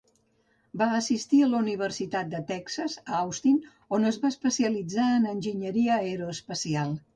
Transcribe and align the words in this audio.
Va 0.81 0.85
assistir 0.99 1.41
a 1.45 1.49
la 1.51 1.59
Universitat 1.65 2.31
de 2.31 2.39
Texas 2.53 2.97
a 3.03 3.13
Austin, 3.19 3.61
on 3.99 4.09
es 4.15 4.19
va 4.25 4.33
especialitzar 4.35 5.13
en 5.21 5.31
enginyeria 5.37 6.01
aeroespacial. 6.03 6.99